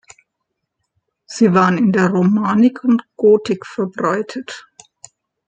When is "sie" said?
1.27-1.53